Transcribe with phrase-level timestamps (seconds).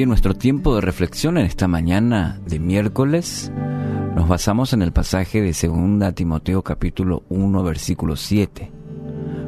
[0.00, 3.52] Bien, nuestro tiempo de reflexión en esta mañana de miércoles
[4.16, 8.72] nos basamos en el pasaje de 2 Timoteo capítulo 1 versículo 7.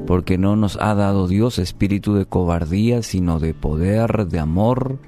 [0.07, 4.99] Porque no nos ha dado Dios espíritu de cobardía, sino de poder, de amor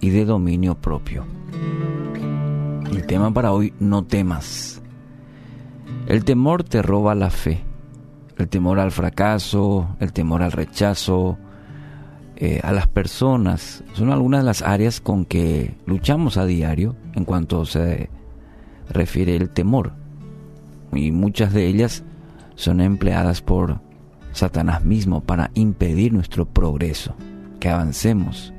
[0.00, 1.26] y de dominio propio.
[2.90, 4.80] El tema para hoy, no temas.
[6.06, 7.60] El temor te roba la fe.
[8.38, 11.36] El temor al fracaso, el temor al rechazo,
[12.36, 13.82] eh, a las personas.
[13.94, 18.10] Son algunas de las áreas con que luchamos a diario en cuanto se
[18.90, 19.92] refiere el temor.
[20.92, 22.04] Y muchas de ellas
[22.54, 23.80] son empleadas por
[24.32, 27.14] Satanás mismo para impedir nuestro progreso,
[27.58, 28.52] que avancemos.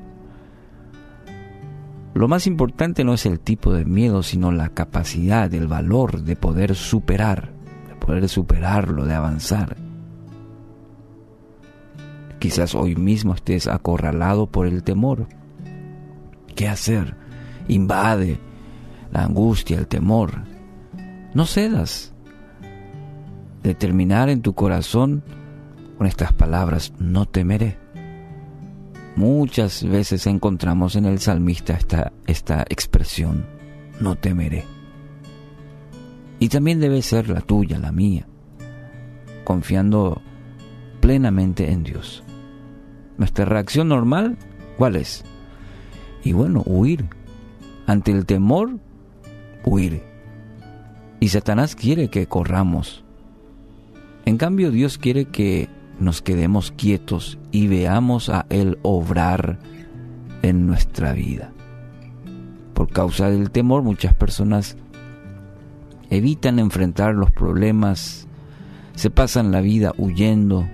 [2.15, 6.35] Lo más importante no es el tipo de miedo, sino la capacidad, el valor de
[6.35, 7.51] poder superar,
[7.87, 9.77] de poder superarlo, de avanzar.
[12.39, 15.27] Quizás hoy mismo estés acorralado por el temor.
[16.55, 17.15] ¿Qué hacer?
[17.67, 18.39] Invade
[19.11, 20.43] la angustia, el temor.
[21.33, 22.13] No cedas.
[23.63, 25.23] Determinar en tu corazón
[25.97, 27.77] con estas palabras, no temeré.
[29.15, 33.47] Muchas veces encontramos en el salmista esta, esta expresión,
[33.99, 34.63] no temeré.
[36.39, 38.27] Y también debe ser la tuya, la mía,
[39.43, 40.21] confiando
[41.07, 42.21] plenamente en Dios.
[43.17, 44.37] Nuestra reacción normal,
[44.77, 45.23] ¿cuál es?
[46.21, 47.05] Y bueno, huir.
[47.85, 48.77] Ante el temor,
[49.63, 50.03] huir.
[51.21, 53.05] Y Satanás quiere que corramos.
[54.25, 59.59] En cambio, Dios quiere que nos quedemos quietos y veamos a Él obrar
[60.41, 61.53] en nuestra vida.
[62.73, 64.75] Por causa del temor, muchas personas
[66.09, 68.27] evitan enfrentar los problemas,
[68.95, 70.67] se pasan la vida huyendo,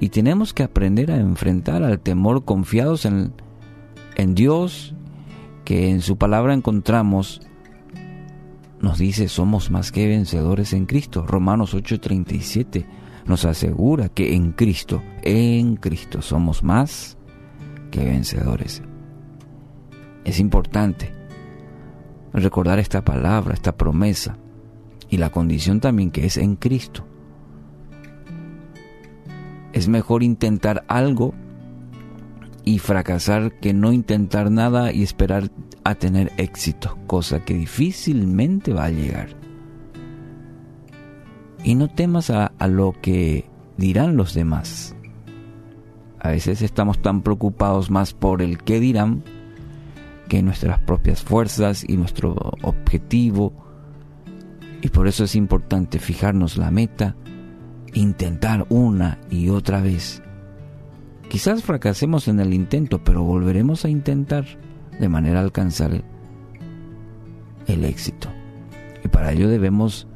[0.00, 3.34] y tenemos que aprender a enfrentar al temor confiados en,
[4.16, 4.94] en Dios,
[5.64, 7.42] que en su palabra encontramos,
[8.80, 11.26] nos dice, somos más que vencedores en Cristo.
[11.26, 12.86] Romanos 8:37
[13.26, 17.18] nos asegura que en Cristo, en Cristo somos más
[17.90, 18.82] que vencedores.
[20.24, 21.12] Es importante
[22.32, 24.38] recordar esta palabra, esta promesa
[25.10, 27.09] y la condición también que es en Cristo.
[29.72, 31.34] Es mejor intentar algo
[32.64, 35.50] y fracasar que no intentar nada y esperar
[35.84, 39.28] a tener éxito, cosa que difícilmente va a llegar.
[41.64, 44.94] Y no temas a, lo que dirán los demás.
[46.18, 49.22] A veces estamos tan preocupados más por el qué dirán
[50.28, 53.52] que nuestras propias fuerzas y nuestro objetivo.
[54.82, 57.16] Y por eso es importante fijarnos la meta
[57.94, 60.22] intentar una y otra vez.
[61.28, 64.44] Quizás fracasemos en el intento, pero volveremos a intentar
[64.98, 66.02] de manera a alcanzar
[67.66, 68.28] el, éxito.
[69.04, 70.08] Y para ello debemos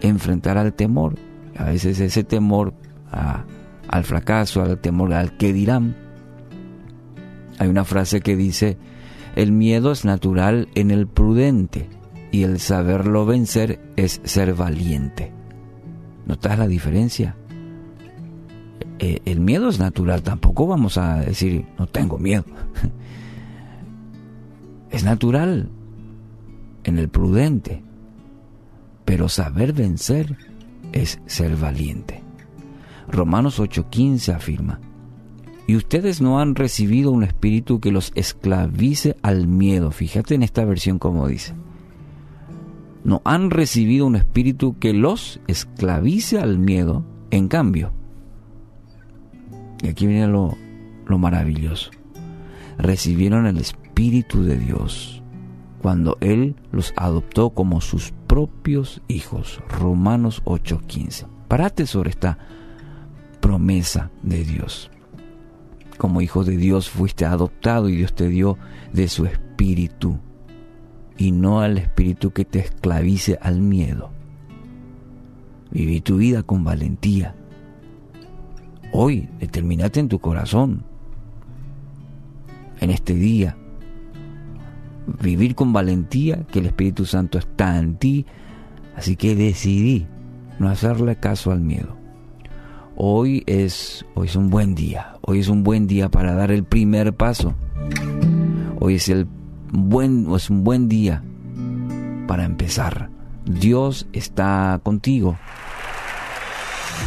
[0.00, 1.16] enfrentar al temor.
[1.56, 2.72] A veces ese temor
[3.10, 5.96] al fracaso, al temor al que dirán.
[7.58, 8.78] Hay una frase que dice,
[9.36, 11.90] el miedo es natural en el prudente
[12.32, 15.39] y el saberlo vencer es ser valiente.
[16.30, 17.34] ¿Notas la diferencia?
[19.00, 22.44] Eh, el miedo es natural, tampoco vamos a decir no tengo miedo.
[24.92, 25.68] es natural
[26.84, 27.82] en el prudente,
[29.04, 30.36] pero saber vencer
[30.92, 32.22] es ser valiente.
[33.08, 34.78] Romanos 8:15 afirma,
[35.66, 39.90] y ustedes no han recibido un espíritu que los esclavice al miedo.
[39.90, 41.54] Fíjate en esta versión como dice
[43.04, 47.92] no han recibido un espíritu que los esclavice al miedo, en cambio.
[49.82, 50.56] Y aquí viene lo,
[51.06, 51.90] lo maravilloso.
[52.78, 55.22] Recibieron el Espíritu de Dios
[55.80, 59.60] cuando Él los adoptó como sus propios hijos.
[59.68, 61.26] Romanos 8:15.
[61.48, 62.38] Parate sobre esta
[63.40, 64.90] promesa de Dios.
[65.96, 68.56] Como hijo de Dios fuiste adoptado y Dios te dio
[68.92, 70.18] de su Espíritu
[71.20, 74.10] y no al espíritu que te esclavice al miedo.
[75.70, 77.34] Viví tu vida con valentía.
[78.90, 80.82] Hoy determinate en tu corazón,
[82.80, 83.54] en este día,
[85.22, 88.24] vivir con valentía que el Espíritu Santo está en ti,
[88.96, 90.06] así que decidí
[90.58, 91.98] no hacerle caso al miedo.
[92.96, 96.64] Hoy es, hoy es un buen día, hoy es un buen día para dar el
[96.64, 97.54] primer paso.
[98.80, 99.26] Hoy es el
[99.72, 101.22] buen, es un buen día
[102.26, 103.10] para empezar.
[103.44, 105.38] Dios está contigo.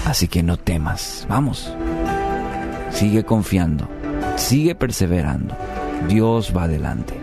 [0.06, 1.26] Así que no temas.
[1.30, 1.74] Vamos.
[2.92, 3.90] Sigue confiando.
[4.36, 5.56] Sigue perseverando.
[6.08, 7.12] Dios va adelante.